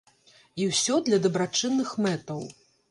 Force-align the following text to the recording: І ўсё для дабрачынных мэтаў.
І 0.61 0.67
ўсё 0.71 0.97
для 1.11 1.21
дабрачынных 1.29 1.97
мэтаў. 2.09 2.47